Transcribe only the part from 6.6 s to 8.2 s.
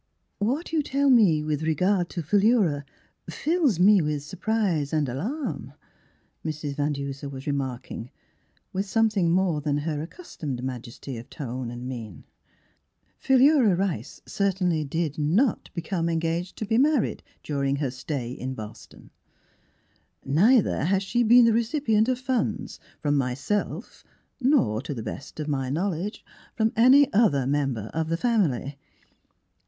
Van Denser was remarking